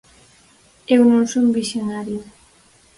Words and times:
Eu 0.95 1.01
non 1.11 1.23
son 1.33 1.45
visionario. 1.59 2.19